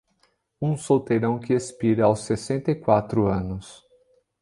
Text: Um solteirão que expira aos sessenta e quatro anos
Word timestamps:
Um 0.59 0.75
solteirão 0.77 1.37
que 1.37 1.53
expira 1.53 2.05
aos 2.05 2.21
sessenta 2.23 2.71
e 2.71 2.75
quatro 2.75 3.27
anos 3.27 3.83